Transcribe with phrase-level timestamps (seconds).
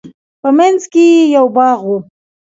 [0.41, 1.91] په منځ کښې يې يو باغ و.